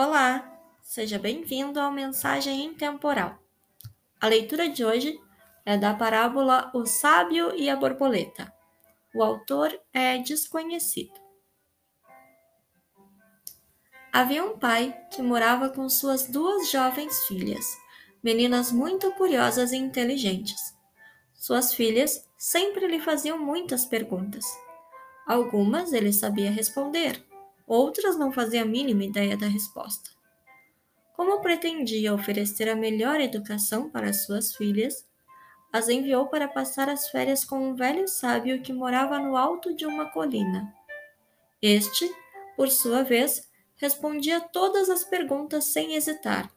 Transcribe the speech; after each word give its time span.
Olá, 0.00 0.48
seja 0.80 1.18
bem-vindo 1.18 1.80
ao 1.80 1.90
Mensagem 1.90 2.64
Intemporal. 2.64 3.36
A 4.20 4.28
leitura 4.28 4.68
de 4.68 4.84
hoje 4.84 5.20
é 5.66 5.76
da 5.76 5.92
parábola 5.92 6.70
O 6.72 6.86
Sábio 6.86 7.52
e 7.56 7.68
a 7.68 7.74
Borboleta. 7.74 8.54
O 9.12 9.24
autor 9.24 9.76
é 9.92 10.16
desconhecido. 10.18 11.20
Havia 14.12 14.44
um 14.44 14.56
pai 14.56 14.96
que 15.10 15.20
morava 15.20 15.68
com 15.68 15.88
suas 15.88 16.28
duas 16.28 16.70
jovens 16.70 17.24
filhas, 17.24 17.66
meninas 18.22 18.70
muito 18.70 19.10
curiosas 19.14 19.72
e 19.72 19.76
inteligentes. 19.78 20.76
Suas 21.34 21.74
filhas 21.74 22.24
sempre 22.36 22.86
lhe 22.86 23.00
faziam 23.00 23.36
muitas 23.36 23.84
perguntas. 23.84 24.44
Algumas 25.26 25.92
ele 25.92 26.12
sabia 26.12 26.52
responder, 26.52 27.27
outras 27.68 28.18
não 28.18 28.32
faziam 28.32 28.64
a 28.64 28.66
mínima 28.66 29.04
ideia 29.04 29.36
da 29.36 29.46
resposta. 29.46 30.10
Como 31.14 31.40
pretendia 31.40 32.14
oferecer 32.14 32.68
a 32.68 32.76
melhor 32.76 33.20
educação 33.20 33.90
para 33.90 34.12
suas 34.12 34.54
filhas, 34.54 35.06
as 35.72 35.88
enviou 35.88 36.28
para 36.28 36.48
passar 36.48 36.88
as 36.88 37.10
férias 37.10 37.44
com 37.44 37.58
um 37.58 37.74
velho 37.74 38.08
sábio 38.08 38.62
que 38.62 38.72
morava 38.72 39.18
no 39.18 39.36
alto 39.36 39.74
de 39.74 39.84
uma 39.84 40.10
colina. 40.10 40.72
Este, 41.60 42.10
por 42.56 42.70
sua 42.70 43.02
vez, 43.02 43.48
respondia 43.76 44.40
todas 44.40 44.88
as 44.88 45.04
perguntas 45.04 45.64
sem 45.64 45.94
hesitar. 45.94 46.50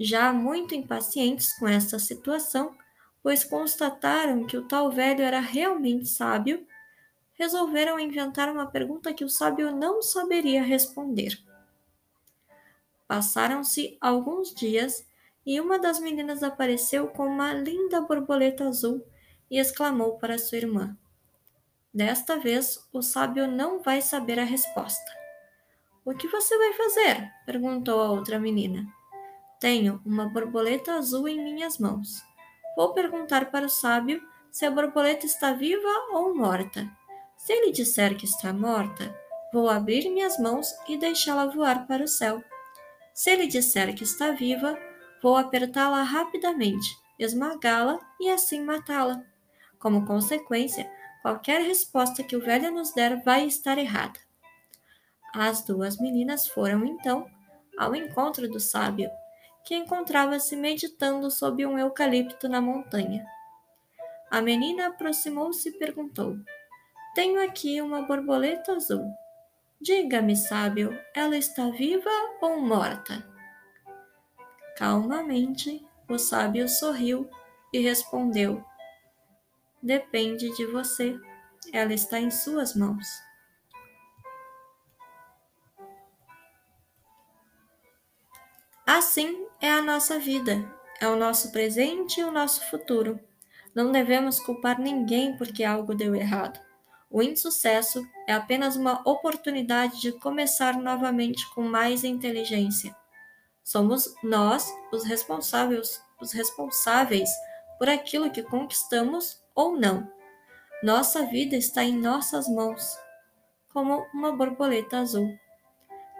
Já 0.00 0.32
muito 0.32 0.74
impacientes 0.74 1.52
com 1.58 1.68
esta 1.68 1.98
situação, 1.98 2.76
pois 3.22 3.44
constataram 3.44 4.46
que 4.46 4.56
o 4.56 4.66
tal 4.66 4.90
velho 4.90 5.22
era 5.22 5.40
realmente 5.40 6.06
sábio, 6.06 6.66
resolveram 7.38 8.00
inventar 8.00 8.50
uma 8.50 8.66
pergunta 8.66 9.14
que 9.14 9.24
o 9.24 9.28
sábio 9.28 9.70
não 9.70 10.02
saberia 10.02 10.62
responder. 10.62 11.38
Passaram-se 13.06 13.96
alguns 14.00 14.52
dias 14.52 15.06
e 15.46 15.60
uma 15.60 15.78
das 15.78 16.00
meninas 16.00 16.42
apareceu 16.42 17.08
com 17.08 17.26
uma 17.26 17.54
linda 17.54 18.00
borboleta 18.00 18.68
azul 18.68 19.02
e 19.50 19.58
exclamou 19.58 20.18
para 20.18 20.36
sua 20.36 20.58
irmã: 20.58 20.96
Desta 21.94 22.38
vez 22.38 22.86
o 22.92 23.00
sábio 23.00 23.46
não 23.46 23.80
vai 23.80 24.02
saber 24.02 24.38
a 24.38 24.44
resposta. 24.44 25.10
O 26.04 26.14
que 26.14 26.28
você 26.28 26.56
vai 26.58 26.72
fazer? 26.74 27.32
perguntou 27.46 28.00
a 28.00 28.10
outra 28.10 28.38
menina. 28.38 28.86
Tenho 29.60 30.00
uma 30.04 30.28
borboleta 30.28 30.94
azul 30.94 31.28
em 31.28 31.42
minhas 31.42 31.78
mãos. 31.78 32.22
Vou 32.76 32.92
perguntar 32.92 33.50
para 33.50 33.66
o 33.66 33.70
sábio 33.70 34.22
se 34.50 34.64
a 34.64 34.70
borboleta 34.70 35.26
está 35.26 35.52
viva 35.52 35.88
ou 36.12 36.34
morta. 36.34 36.88
Se 37.38 37.52
ele 37.52 37.72
disser 37.72 38.16
que 38.16 38.26
está 38.26 38.52
morta, 38.52 39.16
vou 39.52 39.70
abrir 39.70 40.10
minhas 40.10 40.38
mãos 40.38 40.74
e 40.88 40.98
deixá-la 40.98 41.46
voar 41.46 41.86
para 41.86 42.04
o 42.04 42.08
céu. 42.08 42.42
Se 43.14 43.30
ele 43.30 43.46
disser 43.46 43.94
que 43.94 44.04
está 44.04 44.32
viva, 44.32 44.76
vou 45.22 45.36
apertá-la 45.36 46.02
rapidamente, 46.02 46.86
esmagá-la 47.18 47.98
e 48.20 48.28
assim 48.28 48.62
matá-la. 48.62 49.24
Como 49.78 50.04
consequência, 50.04 50.90
qualquer 51.22 51.62
resposta 51.62 52.22
que 52.22 52.36
o 52.36 52.40
velho 52.40 52.72
nos 52.72 52.92
der 52.92 53.22
vai 53.22 53.46
estar 53.46 53.78
errada. 53.78 54.18
As 55.32 55.64
duas 55.64 55.96
meninas 55.98 56.48
foram 56.48 56.84
então 56.84 57.26
ao 57.78 57.94
encontro 57.94 58.48
do 58.48 58.58
sábio, 58.58 59.08
que 59.64 59.76
encontrava-se 59.76 60.56
meditando 60.56 61.30
sob 61.30 61.64
um 61.64 61.78
eucalipto 61.78 62.48
na 62.48 62.60
montanha. 62.60 63.24
A 64.30 64.42
menina 64.42 64.88
aproximou-se 64.88 65.68
e 65.68 65.78
perguntou: 65.78 66.36
tenho 67.18 67.42
aqui 67.42 67.82
uma 67.82 68.02
borboleta 68.02 68.74
azul. 68.74 69.12
Diga-me, 69.80 70.36
sábio, 70.36 70.96
ela 71.12 71.36
está 71.36 71.68
viva 71.68 72.08
ou 72.40 72.60
morta? 72.60 73.28
Calmamente, 74.76 75.84
o 76.08 76.16
sábio 76.16 76.68
sorriu 76.68 77.28
e 77.72 77.80
respondeu: 77.80 78.64
Depende 79.82 80.48
de 80.54 80.64
você. 80.66 81.18
Ela 81.72 81.92
está 81.92 82.20
em 82.20 82.30
suas 82.30 82.76
mãos. 82.76 83.08
Assim 88.86 89.44
é 89.60 89.72
a 89.72 89.82
nossa 89.82 90.20
vida, 90.20 90.72
é 91.00 91.08
o 91.08 91.16
nosso 91.16 91.50
presente 91.50 92.20
e 92.20 92.24
o 92.24 92.30
nosso 92.30 92.64
futuro. 92.70 93.18
Não 93.74 93.90
devemos 93.90 94.38
culpar 94.38 94.78
ninguém 94.78 95.36
porque 95.36 95.64
algo 95.64 95.96
deu 95.96 96.14
errado. 96.14 96.67
O 97.10 97.22
insucesso 97.22 98.06
é 98.26 98.34
apenas 98.34 98.76
uma 98.76 99.00
oportunidade 99.08 100.00
de 100.00 100.12
começar 100.12 100.76
novamente 100.76 101.48
com 101.54 101.62
mais 101.62 102.04
inteligência. 102.04 102.94
Somos 103.64 104.14
nós 104.22 104.70
os 104.92 105.04
responsáveis, 105.04 106.02
os 106.20 106.32
responsáveis 106.32 107.30
por 107.78 107.88
aquilo 107.88 108.30
que 108.30 108.42
conquistamos 108.42 109.42
ou 109.54 109.78
não. 109.78 110.10
Nossa 110.82 111.24
vida 111.26 111.56
está 111.56 111.82
em 111.82 111.96
nossas 111.98 112.46
mãos, 112.48 112.96
como 113.72 114.06
uma 114.12 114.36
borboleta 114.36 114.98
azul. 114.98 115.28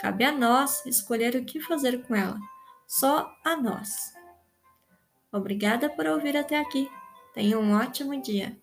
Cabe 0.00 0.24
a 0.24 0.32
nós 0.32 0.84
escolher 0.84 1.34
o 1.34 1.44
que 1.44 1.60
fazer 1.60 2.06
com 2.06 2.14
ela, 2.14 2.38
só 2.86 3.32
a 3.44 3.56
nós. 3.56 4.12
Obrigada 5.32 5.88
por 5.88 6.06
ouvir 6.06 6.36
até 6.36 6.58
aqui. 6.58 6.90
Tenha 7.32 7.58
um 7.58 7.74
ótimo 7.74 8.20
dia. 8.20 8.56